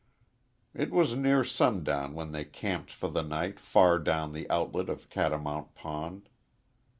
[0.73, 5.11] It was near sundown when they camped for the night far down the outlet of
[5.11, 6.27] Catamount Pond.